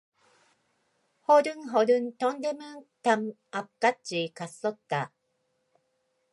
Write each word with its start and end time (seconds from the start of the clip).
허둥허둥 1.27 2.17
동대문 2.17 2.87
담 3.03 3.33
옆까지 3.53 4.31
갔었다. 4.33 5.13